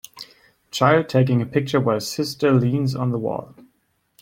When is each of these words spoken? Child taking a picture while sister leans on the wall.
Child 0.71 1.09
taking 1.09 1.43
a 1.43 1.45
picture 1.45 1.79
while 1.79 1.99
sister 1.99 2.51
leans 2.53 2.95
on 2.95 3.11
the 3.11 3.19
wall. 3.19 3.53